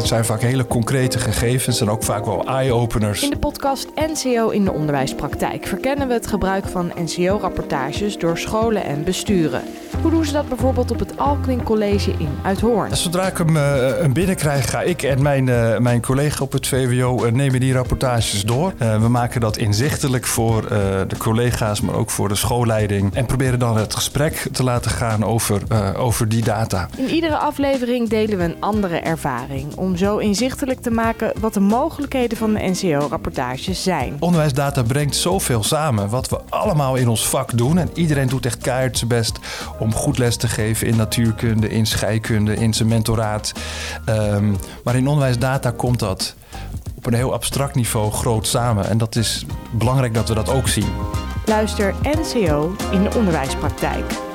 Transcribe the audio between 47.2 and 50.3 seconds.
abstract niveau groot samen. En dat is belangrijk dat